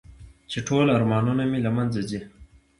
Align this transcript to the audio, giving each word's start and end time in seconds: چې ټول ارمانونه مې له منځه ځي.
چې 0.51 0.59
ټول 0.67 0.85
ارمانونه 0.97 1.43
مې 1.51 1.59
له 1.65 1.71
منځه 1.77 2.01
ځي. 2.09 2.21